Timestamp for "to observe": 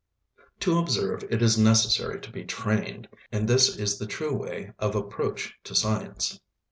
0.61-1.23